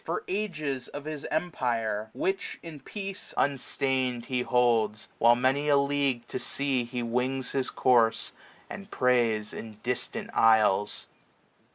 [0.03, 3.95] For ages, of his empire; which, in peace, 760 30 SPRING.
[4.21, 8.31] Unstain*d he holds, while many a league to sea He wings his course,
[8.67, 11.05] and preys in distant isles.